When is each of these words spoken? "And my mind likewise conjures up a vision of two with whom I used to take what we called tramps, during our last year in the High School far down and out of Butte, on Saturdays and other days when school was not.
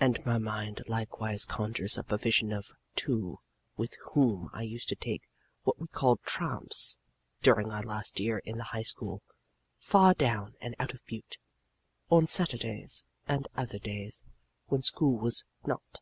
"And 0.00 0.24
my 0.24 0.38
mind 0.38 0.80
likewise 0.88 1.44
conjures 1.44 1.98
up 1.98 2.10
a 2.10 2.16
vision 2.16 2.54
of 2.54 2.72
two 2.96 3.40
with 3.76 3.98
whom 4.12 4.48
I 4.54 4.62
used 4.62 4.88
to 4.88 4.96
take 4.96 5.28
what 5.64 5.78
we 5.78 5.88
called 5.88 6.22
tramps, 6.24 6.96
during 7.42 7.70
our 7.70 7.82
last 7.82 8.18
year 8.18 8.38
in 8.38 8.56
the 8.56 8.64
High 8.72 8.82
School 8.84 9.22
far 9.78 10.14
down 10.14 10.54
and 10.62 10.74
out 10.78 10.94
of 10.94 11.04
Butte, 11.04 11.36
on 12.08 12.26
Saturdays 12.26 13.04
and 13.26 13.46
other 13.58 13.78
days 13.78 14.24
when 14.68 14.80
school 14.80 15.18
was 15.18 15.44
not. 15.66 16.00